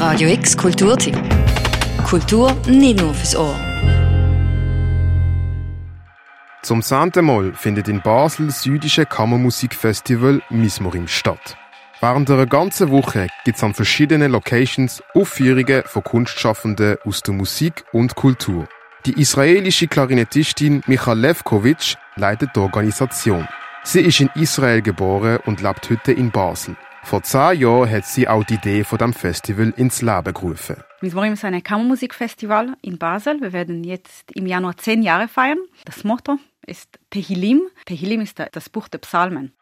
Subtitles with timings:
[0.00, 1.14] Radio X Kulturtipp.
[2.08, 3.54] Kultur nicht nur fürs Ohr.
[6.62, 11.58] Zum zehnten Mal findet in Basel das jüdische Kammermusikfestival Mismorim statt.
[12.00, 17.84] Während einer ganzen Woche gibt es an verschiedenen Locations Aufführungen von Kunstschaffenden aus der Musik
[17.92, 18.68] und Kultur.
[19.04, 23.46] Die israelische Klarinettistin Michal Levkovic leitet die Organisation.
[23.82, 26.74] Sie ist in Israel geboren und lebt heute in Basel.
[27.02, 30.76] Vor zehn Jahren hat sie auch die Idee von dem Festival ins Leben gerufen.
[31.00, 33.40] Mismorim ist ein Kammermusikfestival in Basel.
[33.40, 35.58] Wir werden jetzt im Januar zehn Jahre feiern.
[35.84, 36.36] Das Motto
[36.66, 37.62] ist Tehilim.
[37.86, 39.52] Tehilim ist das Buch der Psalmen.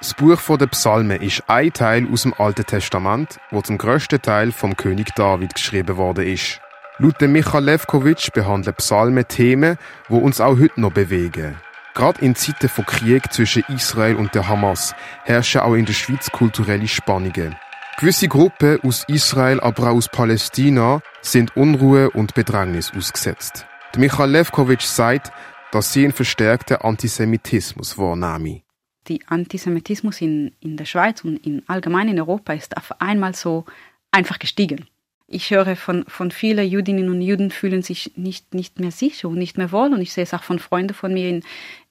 [0.00, 4.52] Das Buch der Psalmen ist ein Teil aus dem Alten Testament, wo zum grössten Teil
[4.52, 6.60] vom König David geschrieben worden ist.
[6.98, 9.78] Laut Michael Levkovic behandeln Psalmen Themen,
[10.08, 11.56] die uns auch heute noch bewegen.
[11.98, 14.94] Gerade in Zeiten von Krieg zwischen Israel und der Hamas
[15.24, 17.56] herrschen auch in der Schweiz kulturelle Spannungen.
[17.98, 23.66] Gewisse Gruppen aus Israel, aber auch aus Palästina sind Unruhe und Bedrängnis ausgesetzt.
[23.96, 25.32] Michael Levkovic sagt,
[25.72, 28.62] dass sie einen verstärkten Antisemitismus wahrnehmen.
[29.08, 33.64] Der Antisemitismus in, in der Schweiz und in allgemein in Europa ist auf einmal so
[34.12, 34.86] einfach gestiegen.
[35.26, 39.36] Ich höre von, von vielen Jüdinnen und Juden fühlen sich nicht, nicht mehr sicher und
[39.36, 39.92] nicht mehr wohl.
[39.92, 41.42] Und ich sehe es auch von Freunden von mir in,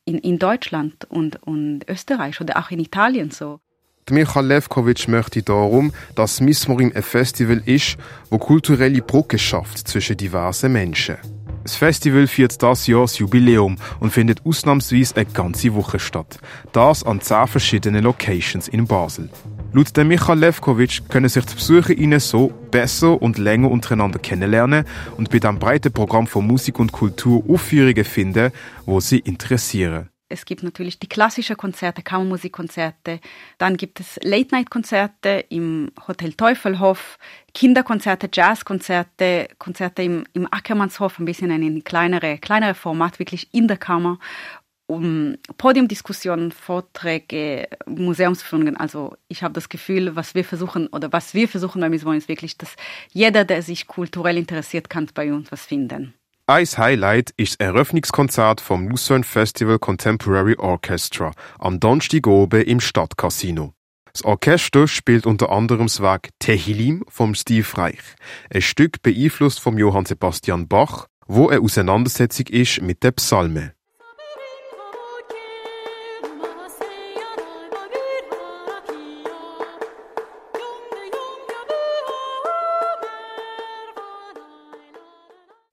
[0.08, 3.60] in, in Deutschland und, und Österreich oder auch in Italien so.
[4.10, 7.98] Michael Levkovic möchte darum, dass Mismorim ein Festival ist,
[8.30, 11.18] wo kulturelle Brücke schafft zwischen diversen Menschen.
[11.64, 16.40] Das Festival feiert das Jahr das Jubiläum und findet ausnahmsweise eine ganze Woche statt.
[16.72, 19.30] Das an zehn verschiedenen Locations in Basel.
[19.74, 24.86] Laut dem Michael Levkovic können sich die Besucher ihnen so besser und länger untereinander kennenlernen
[25.18, 28.52] und bei diesem breiten Programm von Musik und Kultur Aufführungen finden,
[28.86, 30.10] wo sie interessieren.
[30.30, 33.20] Es gibt natürlich die klassischen Konzerte, Kammermusikkonzerte.
[33.58, 37.18] Dann gibt es Late-Night-Konzerte im Hotel Teufelhof,
[37.54, 43.78] Kinderkonzerte, Jazzkonzerte, Konzerte im, im Ackermannshof, ein bisschen ein kleinere, kleinere Format, wirklich in der
[43.78, 44.20] Kammer
[44.88, 48.78] um Podiumdiskussionen, Vorträge, Museumsführungen.
[48.78, 52.18] Also ich habe das Gefühl, was wir versuchen oder was wir versuchen bei Miss One
[52.18, 52.76] ist wirklich, dass
[53.12, 56.14] jeder, der sich kulturell interessiert, kann bei uns was finden.
[56.50, 63.74] Ein Highlight ist das Eröffnungskonzert vom Lucerne Festival Contemporary Orchestra am Donnerstag oben im Stadtcasino.
[64.14, 68.00] Das Orchester spielt unter anderem das Werk Tehilim vom Steve Reich,
[68.50, 73.74] ein Stück beeinflusst vom Johann Sebastian Bach, wo eine Auseinandersetzung ist mit den Psalmen.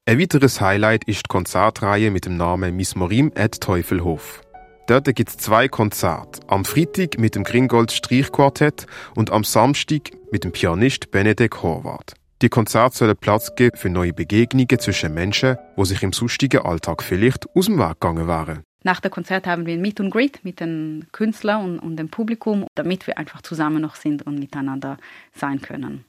[0.06, 4.42] Ein weiteres Highlight ist die Konzertreihe mit dem Namen Miss Morim at Teufelhof.
[4.86, 6.40] Dort gibt es zwei Konzerte.
[6.46, 12.12] Am Freitag mit dem Gringold Streichquartett und am Samstag mit dem Pianist Benedek Horvath.
[12.42, 17.02] Die Konzerte sollen Platz geben für neue Begegnungen zwischen Menschen, die sich im sonstigen Alltag
[17.02, 18.62] vielleicht aus dem Weg gegangen wären.
[18.82, 22.10] Nach dem Konzert haben wir ein Meet and Greet mit den Künstlern und, und dem
[22.10, 24.98] Publikum, damit wir einfach zusammen noch sind und miteinander
[25.32, 26.04] sein können.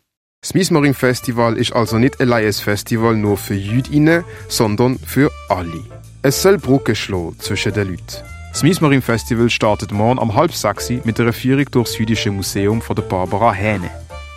[0.45, 5.83] Das Mismaring Festival ist also nicht allein ein Festival nur für Jüdinnen, sondern für alle.
[6.21, 8.21] Es soll Brücke schlagen zwischen den Leuten.
[8.51, 12.95] Das Mismaring Festival startet morgen um halb sechs mit einer Führung durchs Jüdische Museum von
[12.95, 13.89] der Barbara Hähne.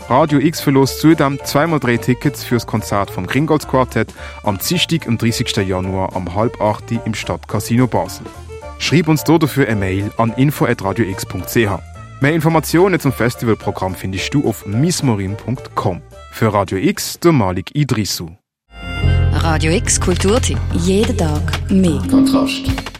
[0.09, 4.15] Radio X verlost zudem zweimal drei Tickets für das Konzert vom Gringolds Quartett
[4.45, 5.59] am Dienstag, am 30.
[5.59, 8.25] Januar um halb acht im Stadtcasino Basel.
[8.79, 11.98] Schreib uns dafür eine Mail an info.radiox.ch.
[12.21, 16.03] Mehr Informationen zum Festivalprogramm findest du auf mismorim.com.
[16.33, 18.31] Für Radio X, der Malik Idrisu.
[19.33, 20.59] Radio X Kulturtipp.
[20.73, 22.03] Jeden Tag mehr.
[22.11, 22.98] Kontrast.